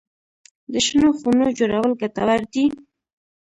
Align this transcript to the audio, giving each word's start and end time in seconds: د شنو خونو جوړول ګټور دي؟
د 0.71 0.73
شنو 0.85 1.09
خونو 1.19 1.45
جوړول 1.59 1.91
ګټور 2.01 2.41
دي؟ 2.53 2.65